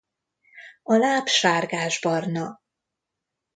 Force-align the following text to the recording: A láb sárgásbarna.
A 0.83 0.93
láb 0.97 1.27
sárgásbarna. 1.27 2.61